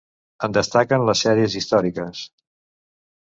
En 0.45 0.53
destaquen 0.55 1.03
les 1.09 1.19
sèries 1.27 1.57
històriques. 1.61 2.21